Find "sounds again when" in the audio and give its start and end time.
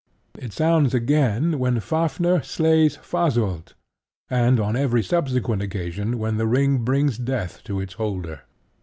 0.51-1.79